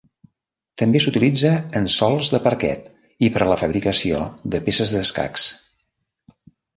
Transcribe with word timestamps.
També 0.81 0.99
s'utilitza 1.03 1.49
en 1.79 1.83
sòls 1.95 2.31
de 2.35 2.39
parquet 2.47 2.87
i 3.27 3.29
per 3.35 3.43
a 3.47 3.49
la 3.51 3.57
fabricació 3.63 4.23
de 4.55 4.63
peces 4.71 4.95
d'escacs. 4.97 5.45